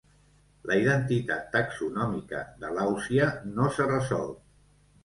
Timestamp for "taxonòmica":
1.57-2.43